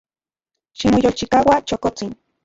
[0.77, 2.09] Ximoyolchikaua, chokotsin.